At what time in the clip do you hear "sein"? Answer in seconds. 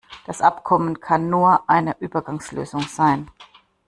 2.87-3.29